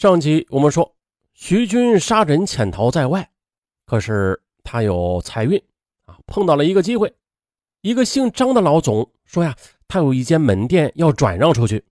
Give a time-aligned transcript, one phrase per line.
[0.00, 0.96] 上集我们说，
[1.34, 3.30] 徐军杀人潜逃在外，
[3.84, 5.62] 可是他有财运
[6.06, 7.12] 啊，碰到了一个机会。
[7.82, 9.54] 一个姓张的老总说呀，
[9.86, 11.84] 他有一间门店要转让出去。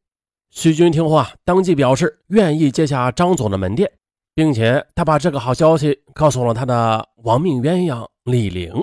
[0.49, 3.91] 徐军听后啊，当即表示愿意接下张总的门店，
[4.34, 8.73] 并且他把这个好消息告诉了他的亡命鸳鸯李玲。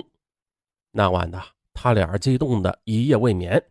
[0.93, 1.37] 那晚的
[1.73, 3.61] 他俩激动的一夜未眠。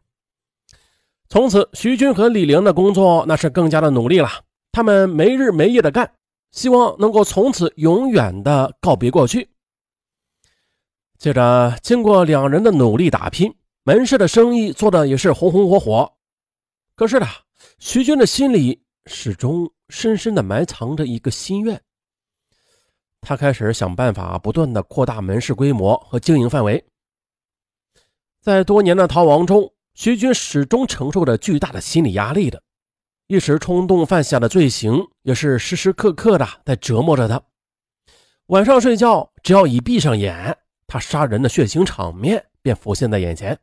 [1.30, 4.28] 从此，徐军和李玲的工作那是更加的努力了。
[4.76, 6.12] 他们没日没夜的干，
[6.50, 9.48] 希望能够从此永远的告别过去。
[11.16, 16.12] 接着，经过两人的努力打拼，门市的生意做的也是红红火火。
[16.94, 17.26] 可是呢，
[17.78, 21.80] 徐军的心里始终深深的埋藏着一个心愿。
[23.22, 26.84] 他开始想办法，不断的扩大门市规模和经营范围。
[28.42, 32.62] 在多年的逃亡中，徐军始终承受着巨大的心理压力的，
[33.26, 37.42] 一时冲动犯下的罪行也是时时刻刻的在折磨着他。
[38.46, 43.58] 晚上睡觉，只要一闭上眼，他杀人的血腥场面便浮现在眼前。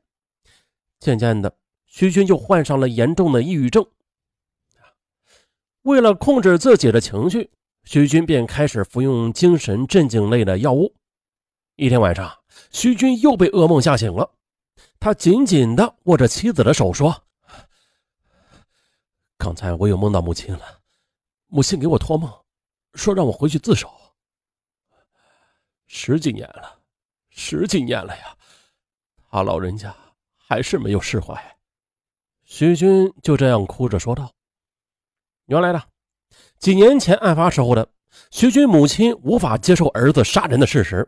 [1.00, 1.55] 渐渐的。
[1.86, 3.86] 徐军就患上了严重的抑郁症。
[5.83, 7.52] 为了控制自己的情绪，
[7.83, 10.95] 徐军便开始服用精神镇静类的药物。
[11.75, 12.36] 一天晚上，
[12.72, 14.31] 徐军又被噩梦吓醒了。
[15.00, 17.25] 他紧紧地握着妻子的手说
[19.44, 20.80] ：“刚才我又梦到母亲了，
[21.47, 22.31] 母亲给我托梦，
[22.94, 23.91] 说让我回去自首。
[25.86, 26.80] 十几年了，
[27.30, 28.38] 十几年了呀，
[29.30, 29.94] 他老人家
[30.38, 31.36] 还是没有释怀。”
[32.45, 34.31] 徐军就这样哭着说道
[35.47, 35.83] ：“原来呢，
[36.58, 37.86] 几年前案发时候的
[38.31, 41.05] 徐军母亲无法接受儿子杀人的事实，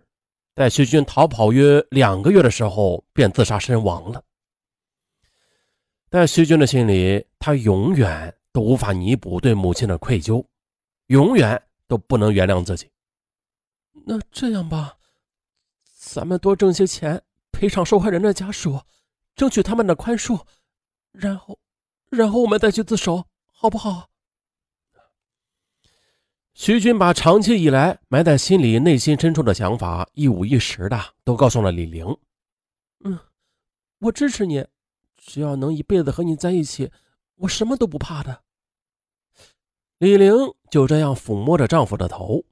[0.55, 4.21] 在徐军逃跑约两个月的时候便自杀身亡了。
[6.09, 10.43] 在徐军的心里，他永远都无法弥补对母亲的愧疚，
[11.09, 12.89] 永远都不能原谅自己。
[14.03, 14.97] 那这样吧，
[15.95, 17.21] 咱们多挣些钱
[17.51, 18.81] 赔偿受害人的家属，
[19.35, 20.43] 争取他们的宽恕。”
[21.13, 21.59] 然后，
[22.09, 24.09] 然后我们再去自首，好不好？
[26.55, 32.07] 徐军把长期以来埋在心里、内心深处的想法一五一十的都告诉了李玲。
[33.03, 33.19] 嗯，
[33.99, 34.65] 我支持你，
[35.15, 36.91] 只要能一辈子和你在一起，
[37.37, 38.41] 我什么都不怕的。
[39.97, 40.33] 李玲
[40.69, 42.43] 就这样抚摸着丈夫的头，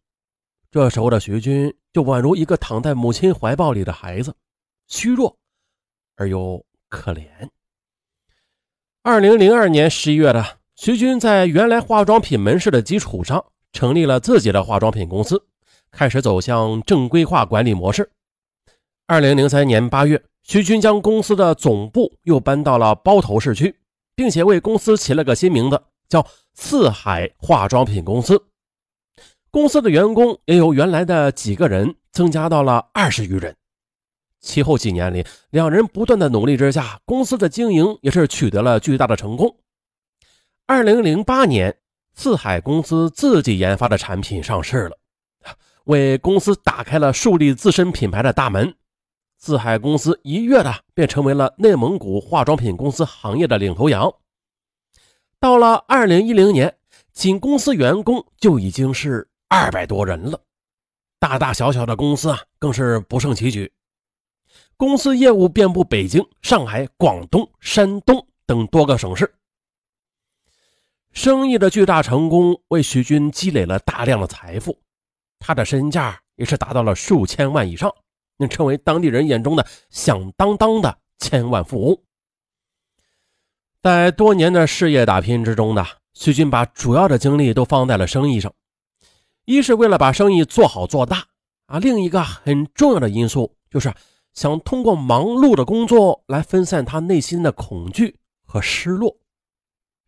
[0.71, 4.33] 这时候的徐军就宛如一个躺在母亲怀抱里的孩子，
[4.87, 5.37] 虚弱
[6.15, 7.27] 而又可怜。
[9.01, 15.45] 二零零二年十一月的，徐军在原来化妆品门市的基础上，成立了自己的化妆品公司，
[15.91, 18.09] 开始走向正规化管理模式。
[19.05, 23.75] 二零零三年八月，徐军将公司的总部又搬到了包头市区，
[24.15, 28.43] 并且为公司起了个新名字，叫四海化妆品公司。
[29.49, 33.55] 公司的员工也由原来的几个人增加到了二十余人。
[34.39, 39.57] 其后几年里，两人不断的努力之下，公司的经营也是取得了巨大的成功。
[40.65, 41.77] 二零零八年，
[42.13, 44.97] 四海公司自己研发的产品上市了，
[45.85, 48.75] 为公司打开了树立自身品牌的大门。
[49.45, 54.09] 四海公司一跃的便成为了内蒙古化妆品公司行业的领头羊。
[55.37, 56.73] 到了二零一零年，
[57.11, 60.39] 仅公司员工就已经是二百多人了，
[61.19, 63.69] 大大小小的公司啊，更是不胜其举。
[64.77, 69.35] 公司业务遍布北京、上海、广东、山东等多个省市，
[71.11, 74.79] 生意的巨大成功为徐军积累了大量的财富，
[75.37, 77.93] 他的身价也是达到了数千万以上，
[78.37, 81.97] 能成为当地人眼中的响当当的千万富翁。
[83.81, 88.53] 在多年的事业打拼之中呢，徐军把主要的精力都放在了生意上，
[89.45, 91.25] 一是为了把生意做好做大
[91.65, 93.93] 啊，另一个很重要的因素就是。
[94.33, 99.15] 想通过忙碌的工作来分散他内心的恐惧和失落。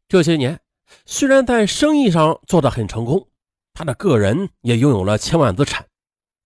[0.07, 0.59] 这些年，
[1.05, 3.27] 虽然在生意上做得很成功，
[3.75, 5.85] 他的个人也拥有了千万资产，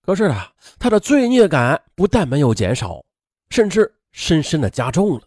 [0.09, 3.05] 可是啊，他的罪孽感不但没有减少，
[3.51, 5.21] 甚至深深的加重了。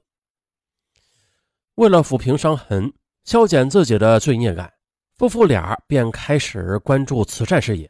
[1.77, 2.93] 为了抚平伤痕，
[3.23, 4.73] 消减自己的罪孽感，
[5.15, 7.89] 夫妇俩便开始关注慈善事业。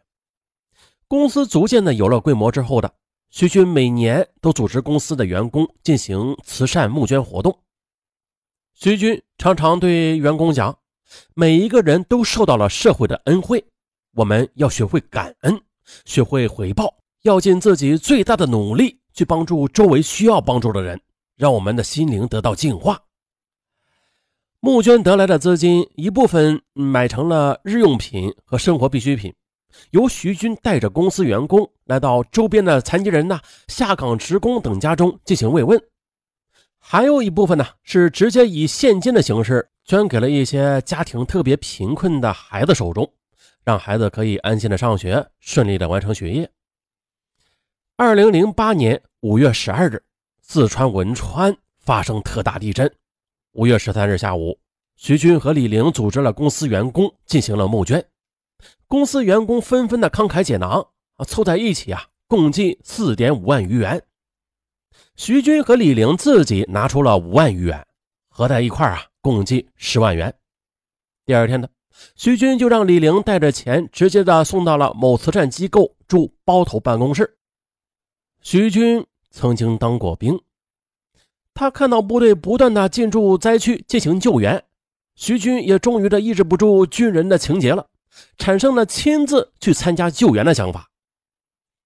[1.08, 2.94] 公司逐渐的有了规模之后的。
[3.30, 7.58] 徐军每年都组织公司的员工进行慈善募捐活动。
[8.74, 10.78] 徐军常常对员工讲
[11.34, 13.64] ：“每一个人都受到了社会的恩惠，
[14.12, 15.58] 我们要学会感恩，
[16.04, 21.00] 学会回报，要尽自己最大的努力去帮助周围需要帮助的人，
[21.36, 23.00] 让我们的心灵得到净化。”
[24.64, 29.34] 募捐得来的资金一部分买成了日用品和生活必需品，
[29.90, 35.76] 由徐军带着公司员工来到周边的残疾人呐、下岗职工等家中进行慰问；
[36.78, 43.12] 还有一部分呢是直接以现金的形式捐给了一些家庭特别贫困的孩子手中，
[43.64, 46.50] 让孩子可以安心的上学，顺利的完成学业。
[47.96, 50.02] 二零零八年五月十二日，
[50.40, 52.92] 四川汶川发生特大地震。
[53.52, 54.58] 五月十三日下午，
[54.96, 58.04] 徐军和李玲组织了公司员工进行了募捐。
[58.88, 64.02] 公司员工纷纷的慷慨解囊啊，凑在一起啊，共计四点五万余元。
[65.16, 67.86] 徐军和李玲自己拿出了五万余元，
[68.28, 70.34] 合在一块啊，共计十万元。
[71.24, 71.68] 第二天呢，
[72.14, 77.38] 徐军就让李玲带着钱直接的送到了某慈善机构驻包头办公室。
[78.40, 80.40] 徐军曾经当过兵，
[81.54, 84.64] 他看到部队不断的进驻灾区进行救援，
[85.14, 87.88] 徐军也终于的抑制不住军人的情节了，
[88.36, 90.88] 产生了亲自去参加救援的想法。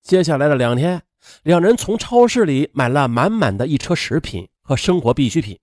[0.03, 1.03] 接下来的两天，
[1.43, 5.59] 两人从超市里买了满满的一车食品和生活必需品，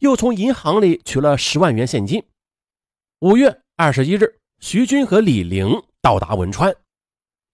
[0.00, 2.22] 又从银行里取了十万元现金。
[3.20, 5.70] 五月二十一日，徐军和李玲
[6.00, 6.74] 到达汶川，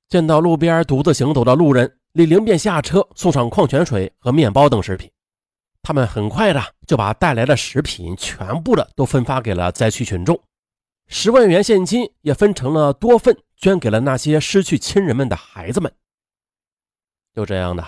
[0.09, 1.99] 见到路边独自行走的路人。
[2.13, 5.11] 李玲便下车送上矿泉水和面包等食品，
[5.83, 10.41] 他们很快的就把带来的食品全部的都分发给了灾区群众，
[11.09, 15.93] 十万元现金也分成了多份捐给了那些失去亲人们的孩子们。
[17.35, 17.85] 就这样的，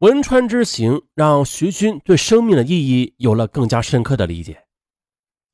[0.00, 4.62] 汶川之行让徐军对生命的意义有了更加深刻的理解。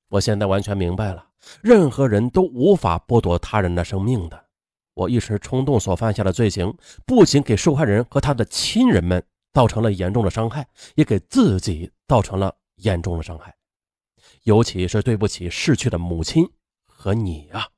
[0.08, 1.26] 我现在完全明白了，
[1.60, 4.44] 任何人都无法剥夺他人的生命的。
[4.94, 6.76] 我一时冲动所犯下的罪行，
[7.06, 9.22] 不仅给受害人和他的亲人们
[9.52, 13.55] 造成了严重的伤害，也给自己造成了严重的伤害，
[14.43, 16.49] 尤其是对不起逝去的母亲
[16.87, 17.69] 和你啊！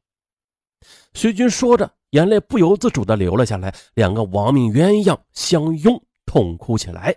[1.12, 7.14] 徐军说着，眼泪不由自主地流了下来，两个亡命鸳鸯相拥痛哭起来。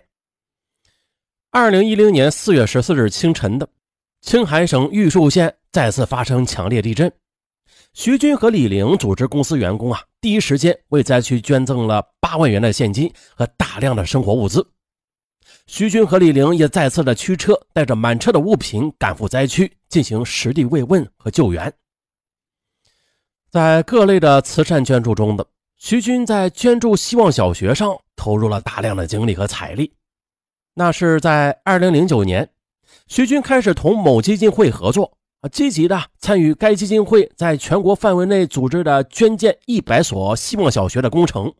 [1.50, 3.69] 二零一零年四月十四日清晨的，
[4.24, 7.12] 青海省玉树县再次发生强烈地震。
[7.94, 14.66] 徐军和李玲组织公司员工啊，第一时间为灾区捐赠了八万元的现金和大量的生活物资。
[15.68, 21.72] 徐军和李玲也再次的驱车，带着满车的物品赶赴灾区进行实地慰问和救援。
[23.52, 29.94] 在各类的慈善捐助中的徐军在捐助希望小学上投入了大量的精力和财力。
[30.74, 32.50] 那是在二零零九年，
[33.07, 35.17] 徐军开始同某基金会合作。
[35.41, 41.53] 啊积极的参与该基金会在全国范围内组织的捐建一百所希望小学的工程。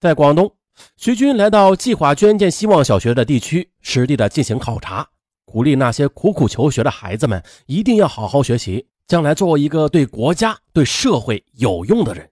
[0.00, 0.56] 在广东，
[0.96, 5.08] 徐军来到计划捐建希望小学的地区，实地的进行考察，
[5.44, 12.28] 鼓励那些苦苦求学的孩子们一定要好好学习，将来做一个对国家、对社会有用的人。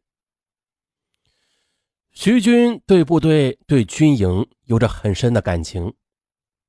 [2.11, 5.95] 徐军对部队、对军营有着很深的感情，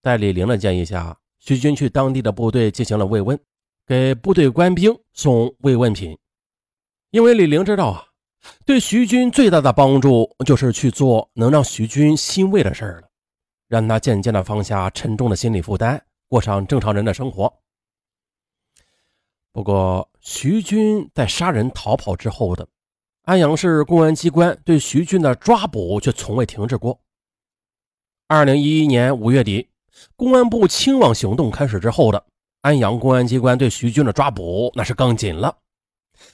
[0.04, 3.38] 在李玲的建议下，徐军去当地的部队进行了慰问。
[3.88, 6.18] 给部队官兵送慰问品，
[7.10, 8.06] 因为李玲知道啊，
[8.66, 13.10] 对徐军最大的帮助就是去做能让徐军欣慰的事儿了，
[13.68, 17.54] 让他渐渐的放下沉重的心理负担，过上正常人的生活。
[19.52, 22.66] 不过，徐军在杀人逃跑之后的
[23.24, 27.02] 安阳市公安机关对徐军的抓捕却从未停止过。
[28.28, 29.68] 二零一一年五月底，
[30.16, 32.24] 公安部清网行动开始之后的。
[32.62, 35.58] 安阳公安机关对徐军的抓捕那是更紧了。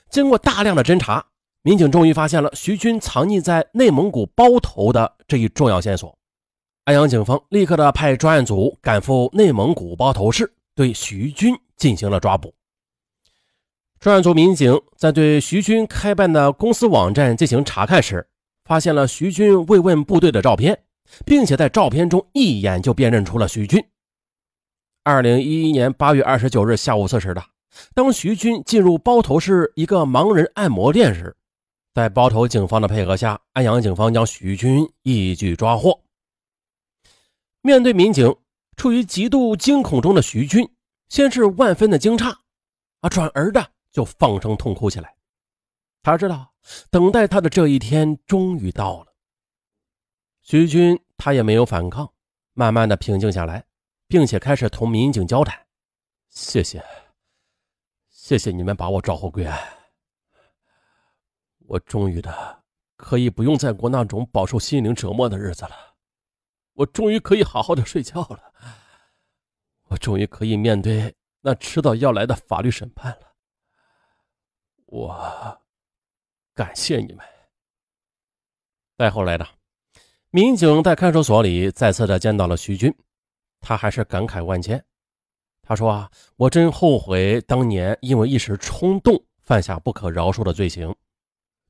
[0.10, 1.26] 经过大量的侦查，
[1.62, 6.18] 民警终于发现了徐军藏匿在内蒙古包头的这一重要线索。
[6.84, 12.54] 安阳警方立刻的派专案组赶赴内蒙古包头市，对徐军进行了抓捕。
[14.00, 18.28] 专案组民警在对徐军开办的公司网站进行查看时，
[18.66, 20.78] 发现了徐军慰问部队的照片，
[21.26, 23.84] 并且在照片中一眼就辨认出了徐军。
[25.04, 27.44] 二零一一年八月二十九日下午四时的，
[27.94, 31.36] 当徐军进入包头市一个盲人按摩店时，
[31.94, 36.00] 在包头警方的配合下，安阳警方将徐军一举抓获。
[37.62, 38.36] 面对民警，
[38.76, 40.70] 处于极度惊恐中的徐军，
[41.10, 42.36] 先是万分的惊诧，
[43.02, 45.16] 啊，转而的就放声痛哭起来。
[46.04, 46.54] 他知道，
[46.92, 49.14] 等待他的这一天终于到了。
[50.48, 52.14] 徐军他也没有反抗，
[52.54, 53.68] 慢慢的平静下来。
[54.08, 55.68] 并且开始同民警交谈。
[56.30, 56.82] 谢谢，
[58.08, 59.60] 谢谢你们把我找回归案。
[61.66, 62.64] 我终于的
[62.96, 65.98] 可以不用再过那种饱受心灵折磨的日子了。
[66.72, 68.54] 我终于可以好好的睡觉了。
[69.90, 73.34] 我终于可以面对那那迟早要来的法律审判了。
[74.86, 75.62] 我
[76.54, 77.26] 感谢你们。
[78.98, 79.48] 再后来的
[80.30, 82.94] 民警在看守所里再次的见到了徐军，
[83.62, 84.84] 他还是感慨万千。
[85.62, 90.94] 他说：“啊，我真后悔当年因为一时冲动犯下不可饶恕的罪行。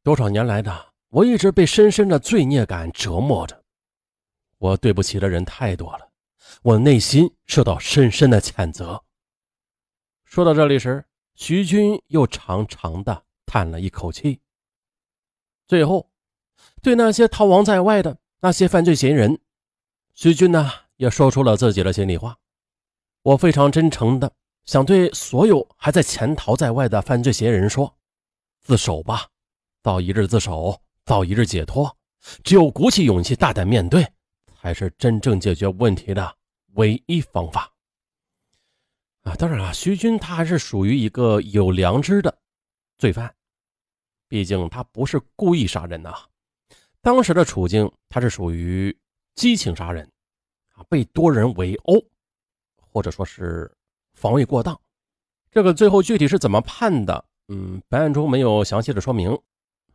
[0.04, 3.64] 多少年来的我一直被深深的罪孽感折磨着。
[4.58, 6.10] 我对不起的人太多了，
[6.64, 9.04] 我内心受到深深的谴责。”
[10.26, 14.42] 说到这里时，徐军又长长的叹了一口气。
[15.68, 16.10] 最后。
[16.82, 19.40] 对那些逃亡在外的那些犯罪嫌疑人，
[20.14, 22.38] 徐军呢也说出了自己的心里话。
[23.24, 24.32] 我非常真诚的
[24.66, 27.98] 想对所有还在潜逃在外的犯罪嫌疑人说：
[28.62, 29.28] 自首吧，
[29.82, 31.98] 早一日自首，早一日解脱。
[32.44, 34.06] 只有鼓起勇气，大胆面对，
[34.62, 36.36] 才是真正解决问题的
[36.74, 37.74] 唯一方法。
[39.24, 42.38] 啊，当然了，徐军他还是属于一个有良知的
[42.98, 43.34] 罪犯，
[44.28, 46.14] 毕竟他不是故意杀人呐。
[47.08, 48.94] 当时的处境，他是属于
[49.34, 50.12] 激情杀人，
[50.74, 52.04] 啊，被多人围殴，
[52.76, 53.74] 或者说是
[54.14, 54.78] 防卫过当。
[55.50, 57.24] 这个最后具体是怎么判的？
[57.48, 59.32] 嗯，本案中没有详细的说明。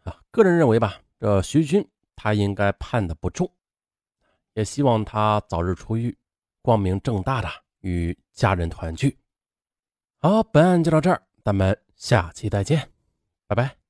[0.04, 3.46] 啊，个人认为吧，这徐军他应该判的不重，
[4.54, 6.16] 也希望他早日出狱，
[6.62, 7.48] 光明正大的
[7.80, 9.18] 与家人团聚。
[10.16, 12.90] 好，本案就到这儿，咱们下期再见，
[13.46, 13.81] 拜拜。